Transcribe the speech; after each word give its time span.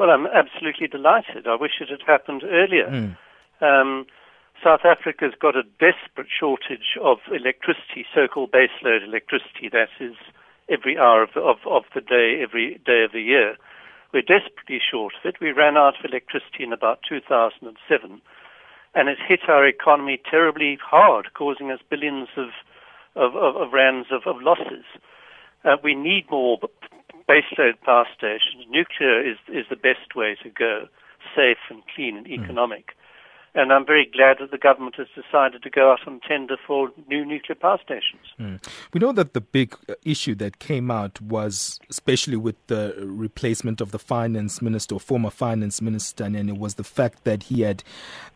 Well, 0.00 0.08
I'm 0.08 0.26
absolutely 0.26 0.86
delighted. 0.88 1.46
I 1.46 1.56
wish 1.56 1.72
it 1.78 1.90
had 1.90 2.00
happened 2.06 2.42
earlier. 2.42 2.88
Mm. 2.88 3.16
Um, 3.60 4.06
South 4.64 4.80
Africa's 4.82 5.34
got 5.38 5.56
a 5.56 5.62
desperate 5.62 6.32
shortage 6.32 6.96
of 7.02 7.18
electricity, 7.28 8.06
so-called 8.14 8.50
baseload 8.50 9.04
electricity. 9.04 9.68
That 9.70 9.90
is 10.00 10.14
every 10.70 10.96
hour 10.96 11.22
of, 11.22 11.36
of, 11.36 11.58
of 11.66 11.82
the 11.94 12.00
day, 12.00 12.40
every 12.42 12.80
day 12.86 13.04
of 13.04 13.12
the 13.12 13.20
year. 13.20 13.56
We're 14.14 14.22
desperately 14.22 14.80
short 14.80 15.12
of 15.22 15.28
it. 15.28 15.36
We 15.38 15.52
ran 15.52 15.76
out 15.76 15.98
of 15.98 16.06
electricity 16.06 16.64
in 16.64 16.72
about 16.72 17.00
2007, 17.06 18.22
and 18.94 19.08
it 19.10 19.18
hit 19.28 19.50
our 19.50 19.66
economy 19.66 20.18
terribly 20.30 20.78
hard, 20.82 21.34
causing 21.34 21.70
us 21.70 21.80
billions 21.90 22.28
of, 22.38 22.48
of, 23.16 23.36
of, 23.36 23.54
of 23.54 23.72
rands 23.74 24.08
of, 24.10 24.22
of 24.24 24.40
losses. 24.40 24.86
Uh, 25.62 25.76
we 25.84 25.94
need 25.94 26.24
more 26.30 26.58
baseload 27.30 27.80
power 27.84 28.06
stations. 28.16 28.66
Nuclear 28.68 29.20
is, 29.22 29.38
is 29.48 29.66
the 29.70 29.76
best 29.76 30.16
way 30.16 30.36
to 30.42 30.50
go, 30.50 30.88
safe 31.36 31.62
and 31.70 31.82
clean 31.94 32.16
and 32.16 32.26
hmm. 32.26 32.34
economic. 32.34 32.96
And 33.52 33.72
I'm 33.72 33.84
very 33.84 34.06
glad 34.06 34.36
that 34.40 34.52
the 34.52 34.58
government 34.58 34.94
has 34.96 35.08
decided 35.08 35.62
to 35.64 35.70
go 35.70 35.90
out 35.90 36.06
on 36.06 36.20
tender 36.20 36.56
for 36.66 36.90
new 37.08 37.24
nuclear 37.24 37.56
power 37.56 37.78
stations. 37.82 38.22
Mm. 38.38 38.64
We 38.92 39.00
know 39.00 39.10
that 39.12 39.34
the 39.34 39.40
big 39.40 39.74
uh, 39.88 39.94
issue 40.04 40.36
that 40.36 40.60
came 40.60 40.88
out 40.88 41.20
was, 41.20 41.80
especially 41.88 42.36
with 42.36 42.54
the 42.68 42.94
replacement 42.98 43.80
of 43.80 43.90
the 43.90 43.98
finance 43.98 44.62
minister 44.62 44.94
or 44.94 45.00
former 45.00 45.30
finance 45.30 45.82
minister, 45.82 46.24
and 46.24 46.48
it 46.48 46.58
was 46.58 46.74
the 46.74 46.84
fact 46.84 47.24
that 47.24 47.44
he 47.44 47.62
had 47.62 47.82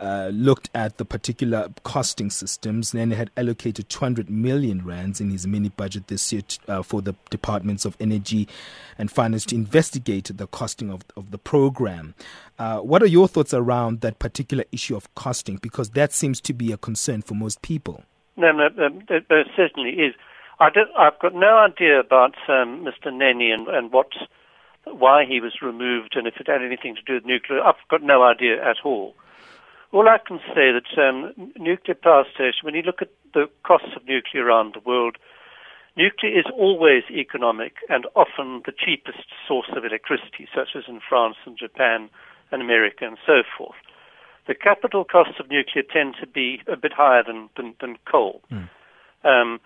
uh, 0.01 0.31
looked 0.33 0.69
at 0.75 0.99
the 0.99 1.05
particular 1.05 1.69
costing 1.85 2.31
systems 2.31 2.93
and 2.93 3.13
had 3.13 3.31
allocated 3.37 3.89
200 3.89 4.29
million 4.29 4.85
rands 4.85 5.21
in 5.21 5.31
his 5.31 5.47
mini 5.47 5.69
budget 5.69 6.09
this 6.09 6.33
year 6.33 6.43
uh, 6.67 6.83
for 6.83 7.01
the 7.01 7.15
departments 7.31 7.85
of 7.85 7.97
energy 8.01 8.49
and 8.99 9.13
finance 9.13 9.47
to 9.47 9.55
investigate 9.55 10.31
the 10.35 10.47
costing 10.49 10.91
of, 10.91 11.03
of 11.17 11.31
the 11.31 11.39
program. 11.39 12.15
Uh, 12.59 12.79
what 12.79 13.03
are 13.03 13.07
your 13.07 13.27
thoughts 13.27 13.53
around 13.53 14.01
that 14.01 14.19
particular 14.19 14.65
issue 14.71 14.95
of 14.95 15.04
costing? 15.15 15.57
Because 15.57 15.91
that 15.91 16.13
seems 16.13 16.41
to 16.43 16.53
be 16.53 16.73
a 16.73 16.77
concern 16.77 17.23
for 17.23 17.35
most 17.35 17.63
people. 17.63 18.03
No, 18.37 18.53
no, 18.53 18.69
there, 18.69 19.21
there 19.29 19.45
certainly 19.57 19.91
is. 19.91 20.15
I 20.61 20.71
have 20.99 21.19
got 21.21 21.35
no 21.35 21.59
idea 21.59 22.01
about 22.01 22.35
um, 22.49 22.87
Mr. 22.87 23.13
Nene 23.13 23.53
and, 23.53 23.69
and 23.69 23.93
what, 23.93 24.09
why 24.85 25.25
he 25.27 25.41
was 25.41 25.61
removed 25.63 26.15
and 26.17 26.27
if 26.27 26.35
it 26.39 26.47
had 26.47 26.63
anything 26.63 26.95
to 26.95 27.03
do 27.03 27.15
with 27.15 27.25
nuclear. 27.25 27.61
I've 27.63 27.75
got 27.91 28.03
no 28.03 28.23
idea 28.23 28.63
at 28.63 28.77
all. 28.85 29.15
All 29.93 30.09
I 30.09 30.19
can 30.19 30.39
say 30.55 30.71
that 30.73 30.91
um, 30.99 31.33
nuclear 31.57 31.95
power 31.95 32.25
station, 32.35 32.63
when 32.63 32.75
you 32.75 32.83
look 32.83 33.03
at 33.03 33.11
the 33.33 33.47
costs 33.65 33.95
of 33.97 34.07
nuclear 34.07 34.45
around 34.45 34.75
the 34.75 34.81
world, 34.81 35.17
nuclear 35.97 36.37
is 36.37 36.47
always 36.53 37.05
economic 37.11 37.75
and 37.89 38.07
often 38.17 38.63
the 38.67 38.73
cheapest 38.73 39.27
source 39.47 39.71
of 39.77 39.85
electricity, 39.85 40.49
such 40.55 40.75
as 40.75 40.85
in 40.89 41.01
France 41.09 41.37
and 41.47 41.59
Japan 41.59 42.11
and 42.51 42.63
America 42.63 43.07
and 43.07 43.19
so 43.27 43.43
forth. 43.57 43.77
The 44.47 44.55
capital 44.55 45.05
costs 45.05 45.35
of 45.41 45.51
nuclear 45.51 45.85
tend 45.91 46.17
to 46.21 46.27
be 46.27 46.61
a 46.71 46.77
bit 46.77 46.93
higher 46.93 47.23
than, 47.23 47.49
than, 47.57 47.75
than 47.81 47.97
coal. 48.11 48.43
Mm. 48.53 48.69
Um, 49.25 49.61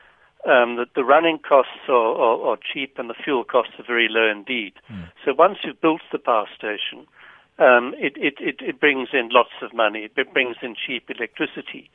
um, 0.47 0.77
the, 0.77 0.87
the, 0.95 1.05
running 1.05 1.39
costs 1.41 1.89
are, 1.89 1.95
are, 1.95 2.53
are, 2.53 2.59
cheap 2.73 2.95
and 2.97 3.11
the 3.11 3.15
fuel 3.15 3.43
costs 3.43 3.73
are 3.79 3.85
very 3.85 4.07
low 4.09 4.31
indeed. 4.31 4.75
Mm. 4.91 5.11
So 5.25 5.35
once 5.37 5.59
you've 5.65 5.81
built 5.81 6.01
the 6.13 6.19
power 6.19 6.47
station, 6.57 7.09
um, 7.59 7.95
it, 7.99 8.13
it, 8.17 8.35
it, 8.39 8.57
it, 8.61 8.79
brings 8.79 9.09
in 9.13 9.31
lots 9.33 9.51
of 9.63 9.75
money. 9.75 10.09
It 10.17 10.33
brings 10.33 10.57
in 10.63 10.77
cheap 10.77 11.11
electricity. 11.11 11.91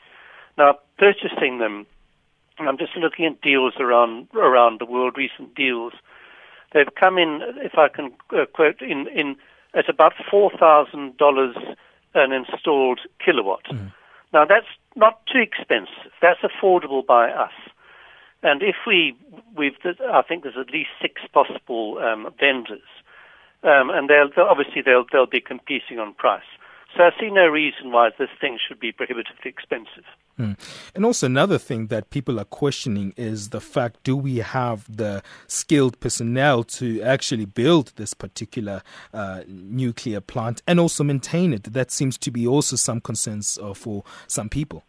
Now, 0.57 0.77
purchasing 0.99 1.59
them, 1.59 1.87
I'm 2.59 2.77
just 2.77 2.97
looking 2.97 3.25
at 3.25 3.41
deals 3.41 3.75
around 3.79 4.27
around 4.35 4.81
the 4.81 4.85
world, 4.85 5.15
recent 5.17 5.55
deals. 5.55 5.93
They've 6.73 6.93
come 6.99 7.17
in, 7.17 7.39
if 7.57 7.77
I 7.77 7.87
can 7.87 8.11
uh, 8.35 8.45
quote, 8.53 8.81
in, 8.81 9.07
in 9.07 9.37
at 9.73 9.89
about 9.89 10.13
$4,000 10.31 11.75
an 12.13 12.31
installed 12.31 13.01
kilowatt. 13.23 13.65
Mm. 13.71 13.91
Now, 14.33 14.45
that's 14.45 14.67
not 14.95 15.21
too 15.31 15.39
expensive. 15.39 16.11
That's 16.21 16.39
affordable 16.41 17.05
by 17.05 17.29
us. 17.29 17.53
And 18.41 18.61
if 18.61 18.75
we, 18.85 19.15
we've, 19.55 19.75
I 19.85 20.21
think 20.21 20.43
there's 20.43 20.57
at 20.59 20.71
least 20.71 20.89
six 21.01 21.21
possible 21.33 21.97
um, 21.99 22.33
vendors, 22.39 22.81
um, 23.63 23.89
and 23.89 24.09
they'll, 24.09 24.29
they'll, 24.35 24.45
obviously 24.45 24.81
they'll 24.81 25.05
they'll 25.11 25.25
be 25.25 25.39
competing 25.39 25.97
on 25.97 26.13
price. 26.13 26.43
So 26.95 27.03
I 27.03 27.09
see 27.19 27.31
no 27.31 27.47
reason 27.47 27.91
why 27.91 28.09
this 28.19 28.29
thing 28.39 28.59
should 28.67 28.79
be 28.79 28.91
prohibitively 28.91 29.49
expensive. 29.49 30.05
Mm. 30.39 30.57
And 30.93 31.05
also, 31.05 31.25
another 31.25 31.57
thing 31.57 31.87
that 31.87 32.11
people 32.11 32.39
are 32.39 32.45
questioning 32.45 33.13
is 33.17 33.49
the 33.49 33.61
fact 33.61 34.03
do 34.03 34.15
we 34.15 34.37
have 34.37 34.85
the 34.95 35.23
skilled 35.47 35.99
personnel 35.99 36.63
to 36.63 37.01
actually 37.01 37.45
build 37.45 37.93
this 37.95 38.13
particular 38.13 38.83
uh, 39.13 39.41
nuclear 39.47 40.21
plant 40.21 40.61
and 40.67 40.79
also 40.79 41.03
maintain 41.03 41.51
it? 41.53 41.63
That 41.63 41.89
seems 41.91 42.17
to 42.19 42.31
be 42.31 42.45
also 42.45 42.75
some 42.75 43.01
concerns 43.01 43.57
uh, 43.61 43.73
for 43.73 44.03
some 44.27 44.49
people. 44.49 44.83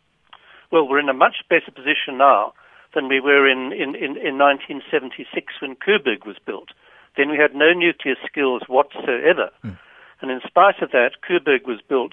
Well, 0.70 0.86
we're 0.86 1.00
in 1.00 1.08
a 1.08 1.14
much 1.14 1.36
better 1.48 1.70
position 1.70 2.18
now 2.18 2.52
than 2.94 3.08
we 3.08 3.20
were 3.20 3.48
in, 3.48 3.72
in, 3.72 3.94
in, 3.94 4.16
in 4.16 4.38
1976 4.38 5.54
when 5.60 5.76
Koeberg 5.76 6.26
was 6.26 6.36
built. 6.44 6.68
Then 7.16 7.30
we 7.30 7.38
had 7.38 7.54
no 7.54 7.72
nuclear 7.72 8.16
skills 8.26 8.62
whatsoever. 8.68 9.50
Mm. 9.64 9.78
And 10.20 10.30
in 10.30 10.40
spite 10.46 10.80
of 10.82 10.90
that, 10.92 11.12
Koeberg 11.28 11.66
was 11.66 11.80
built 11.88 12.12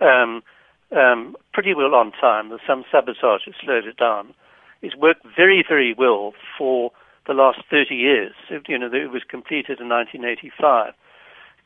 um, 0.00 0.42
um, 0.94 1.36
pretty 1.52 1.74
well 1.74 1.94
on 1.94 2.12
time. 2.12 2.48
There's 2.48 2.60
some 2.66 2.84
sabotage 2.90 3.46
that 3.46 3.54
slowed 3.62 3.86
it 3.86 3.96
down. 3.96 4.34
It's 4.82 4.96
worked 4.96 5.26
very, 5.36 5.64
very 5.66 5.94
well 5.96 6.34
for 6.56 6.92
the 7.26 7.34
last 7.34 7.60
30 7.70 7.94
years. 7.94 8.32
It, 8.50 8.62
you 8.68 8.78
know, 8.78 8.86
it 8.86 9.10
was 9.10 9.22
completed 9.28 9.80
in 9.80 9.88
1985, 9.88 10.94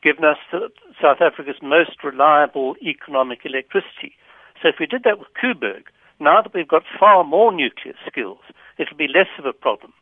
given 0.01 0.25
us 0.25 0.37
the, 0.51 0.69
South 1.01 1.21
Africa's 1.21 1.61
most 1.61 2.03
reliable 2.03 2.75
economic 2.81 3.39
electricity. 3.45 4.15
So 4.61 4.69
if 4.69 4.75
we 4.79 4.85
did 4.85 5.03
that 5.03 5.19
with 5.19 5.29
Koeberg, 5.41 5.83
now 6.19 6.41
that 6.41 6.53
we've 6.53 6.67
got 6.67 6.83
far 6.99 7.23
more 7.23 7.51
nuclear 7.51 7.95
skills, 8.07 8.43
it'll 8.77 8.97
be 8.97 9.07
less 9.07 9.31
of 9.39 9.45
a 9.45 9.53
problem. 9.53 9.93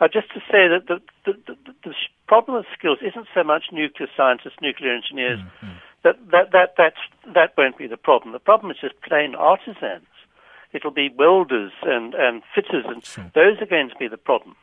Uh, 0.00 0.08
just 0.08 0.28
to 0.34 0.40
say 0.50 0.66
that 0.68 0.88
the, 0.88 1.00
the, 1.24 1.38
the, 1.46 1.72
the, 1.84 1.94
problem 2.26 2.56
of 2.56 2.64
skills 2.76 2.98
isn't 3.02 3.26
so 3.34 3.44
much 3.44 3.64
nuclear 3.72 4.08
scientists, 4.16 4.56
nuclear 4.62 4.94
engineers. 4.94 5.38
Mm-hmm. 5.38 5.76
That, 6.02 6.16
that, 6.30 6.50
that, 6.52 6.68
that, 6.78 6.94
that 7.34 7.52
won't 7.58 7.76
be 7.76 7.86
the 7.86 7.98
problem. 7.98 8.32
The 8.32 8.40
problem 8.40 8.70
is 8.70 8.78
just 8.80 8.94
plain 9.02 9.34
artisans. 9.34 10.08
It'll 10.72 10.90
be 10.90 11.10
welders 11.16 11.72
and, 11.82 12.14
and 12.14 12.42
fitters, 12.54 12.84
and 12.88 13.04
sure. 13.04 13.30
those 13.34 13.60
are 13.60 13.66
going 13.66 13.90
to 13.90 13.96
be 13.98 14.08
the 14.08 14.16
problem. 14.16 14.56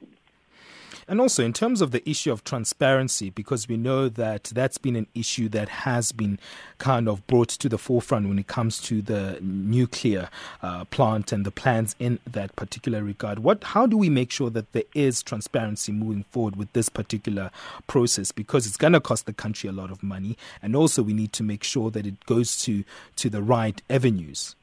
And 1.07 1.19
also, 1.19 1.43
in 1.43 1.53
terms 1.53 1.81
of 1.81 1.91
the 1.91 2.07
issue 2.09 2.31
of 2.31 2.43
transparency, 2.43 3.29
because 3.29 3.67
we 3.67 3.77
know 3.77 4.09
that 4.09 4.45
that's 4.45 4.77
been 4.77 4.95
an 4.95 5.07
issue 5.15 5.49
that 5.49 5.69
has 5.69 6.11
been 6.11 6.39
kind 6.77 7.07
of 7.07 7.25
brought 7.27 7.49
to 7.49 7.69
the 7.69 7.77
forefront 7.77 8.27
when 8.27 8.39
it 8.39 8.47
comes 8.47 8.81
to 8.81 9.01
the 9.01 9.37
nuclear 9.41 10.29
uh, 10.61 10.85
plant 10.85 11.31
and 11.31 11.45
the 11.45 11.51
plans 11.51 11.95
in 11.99 12.19
that 12.25 12.55
particular 12.55 13.03
regard. 13.03 13.39
What, 13.39 13.63
how 13.63 13.85
do 13.85 13.97
we 13.97 14.09
make 14.09 14.31
sure 14.31 14.49
that 14.49 14.71
there 14.71 14.83
is 14.93 15.21
transparency 15.21 15.91
moving 15.91 16.23
forward 16.31 16.55
with 16.55 16.71
this 16.73 16.89
particular 16.89 17.51
process? 17.87 18.31
Because 18.31 18.65
it's 18.65 18.77
going 18.77 18.93
to 18.93 19.01
cost 19.01 19.25
the 19.25 19.33
country 19.33 19.69
a 19.69 19.73
lot 19.73 19.91
of 19.91 20.03
money, 20.03 20.37
and 20.61 20.75
also 20.75 21.03
we 21.03 21.13
need 21.13 21.33
to 21.33 21.43
make 21.43 21.63
sure 21.63 21.91
that 21.91 22.05
it 22.05 22.25
goes 22.25 22.61
to 22.63 22.83
to 23.15 23.29
the 23.29 23.41
right 23.41 23.81
avenues. 23.89 24.55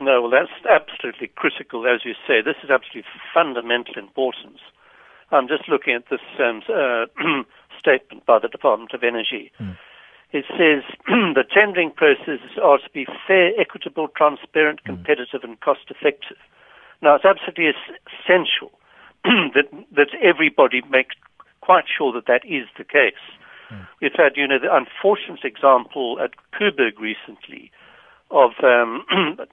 No, 0.00 0.20
well, 0.20 0.30
that's 0.30 0.50
absolutely 0.68 1.28
critical, 1.28 1.86
as 1.86 2.04
you 2.04 2.12
say. 2.26 2.42
This 2.42 2.56
is 2.62 2.70
absolutely 2.70 3.04
fundamental 3.32 3.94
importance. 3.96 4.60
I'm 5.30 5.48
just 5.48 5.68
looking 5.68 5.94
at 5.94 6.04
this 6.10 6.20
um, 6.38 6.62
uh, 6.68 7.06
statement 7.78 8.26
by 8.26 8.38
the 8.38 8.48
Department 8.48 8.92
of 8.94 9.02
Energy. 9.02 9.50
Mm. 9.60 9.76
It 10.32 10.44
says 10.50 10.82
the 11.06 11.44
tendering 11.52 11.90
processes 11.90 12.58
are 12.62 12.78
to 12.78 12.90
be 12.92 13.06
fair, 13.26 13.52
equitable, 13.58 14.08
transparent, 14.08 14.80
hmm. 14.84 14.94
competitive, 14.94 15.40
mm. 15.42 15.44
and 15.44 15.60
cost 15.60 15.90
effective. 15.90 16.38
Now, 17.02 17.14
it's 17.14 17.24
absolutely 17.24 17.72
essential 18.06 18.72
that, 19.24 19.68
that 19.94 20.10
everybody 20.22 20.82
makes 20.90 21.14
quite 21.60 21.84
sure 21.86 22.12
that 22.12 22.26
that 22.26 22.44
is 22.44 22.66
the 22.78 22.84
case. 22.84 23.22
Mm. 23.70 23.86
We've 24.00 24.16
had, 24.16 24.36
you 24.36 24.46
know, 24.46 24.58
the 24.58 24.74
unfortunate 24.74 25.44
example 25.44 26.18
at 26.22 26.30
Koeberg 26.54 26.98
recently 26.98 27.70
of 28.30 28.52
um, 28.62 29.04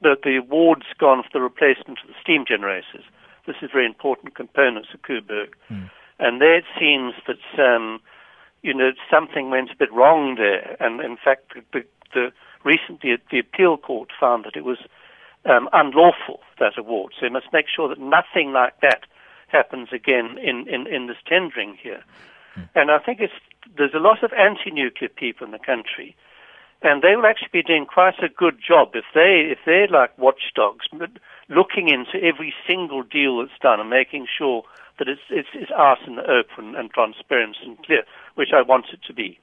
the, 0.01 0.15
the 0.21 0.37
awards 0.37 0.85
gone 0.99 1.23
for 1.23 1.29
the 1.33 1.41
replacement 1.41 1.99
of 2.01 2.07
the 2.07 2.17
steam 2.21 2.45
generators. 2.47 3.05
This 3.45 3.57
is 3.61 3.69
a 3.69 3.73
very 3.73 3.85
important 3.85 4.35
component 4.35 4.87
of 4.93 5.01
Koeberg. 5.01 5.53
Mm. 5.69 5.89
And 6.19 6.41
there 6.41 6.57
it 6.57 6.65
seems 6.79 7.13
that, 7.27 7.63
um, 7.63 7.99
you 8.61 8.73
know, 8.73 8.91
something 9.11 9.49
went 9.49 9.71
a 9.71 9.75
bit 9.77 9.91
wrong 9.91 10.35
there. 10.35 10.77
And 10.79 11.01
in 11.01 11.17
fact, 11.17 11.53
the, 11.73 11.83
the, 12.13 12.31
recently 12.63 13.17
the 13.31 13.39
appeal 13.39 13.77
court 13.77 14.09
found 14.19 14.45
that 14.45 14.55
it 14.55 14.63
was 14.63 14.77
um, 15.45 15.67
unlawful, 15.73 16.39
that 16.59 16.77
award. 16.77 17.13
So 17.19 17.25
you 17.25 17.31
must 17.31 17.51
make 17.51 17.65
sure 17.73 17.89
that 17.89 17.99
nothing 17.99 18.53
like 18.53 18.79
that 18.81 19.03
happens 19.47 19.89
again 19.91 20.37
in, 20.41 20.67
in, 20.67 20.87
in 20.87 21.07
this 21.07 21.17
tendering 21.27 21.77
here. 21.81 22.03
Mm. 22.55 22.69
And 22.75 22.91
I 22.91 22.99
think 22.99 23.19
it's, 23.19 23.33
there's 23.77 23.93
a 23.93 23.99
lot 23.99 24.23
of 24.23 24.31
anti-nuclear 24.33 25.09
people 25.09 25.45
in 25.45 25.51
the 25.51 25.59
country 25.59 26.15
and 26.83 27.01
they 27.01 27.15
will 27.15 27.25
actually 27.25 27.49
be 27.51 27.63
doing 27.63 27.85
quite 27.85 28.21
a 28.21 28.27
good 28.27 28.59
job 28.65 28.89
if 28.93 29.05
they 29.15 29.47
if 29.49 29.59
they're 29.65 29.87
like 29.87 30.15
watchdogs, 30.17 30.85
looking 31.55 31.89
into 31.89 32.23
every 32.23 32.53
single 32.67 33.03
deal 33.03 33.37
that's 33.39 33.57
done 33.61 33.79
and 33.79 33.89
making 33.89 34.27
sure 34.37 34.63
that 34.99 35.07
it's 35.07 35.21
it's, 35.29 35.49
it's 35.53 35.71
out 35.71 35.99
in 36.05 36.15
the 36.15 36.23
open 36.23 36.75
and 36.75 36.91
transparent 36.91 37.57
and 37.63 37.77
clear, 37.83 38.03
which 38.35 38.49
I 38.53 38.61
want 38.61 38.85
it 38.93 38.99
to 39.07 39.13
be. 39.13 39.39